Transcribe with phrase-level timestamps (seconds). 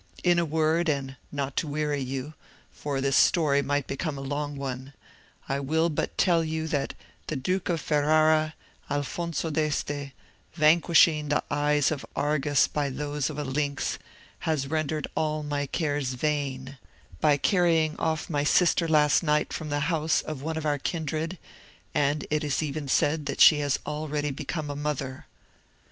[0.23, 5.59] In a word, and not to weary you—for this story might become a long one,—I
[5.59, 6.95] will but tell you, that
[7.27, 8.55] the Duke of Ferrara,
[8.89, 10.11] Alfonso d'Este,
[10.55, 13.99] vanquishing the eyes of Argus by those of a lynx,
[14.39, 16.79] has rendered all my cares vain,
[17.19, 21.37] by carrying off my sister last night from the house of one of our kindred;
[21.93, 25.27] and it is even said that she has already become a mother.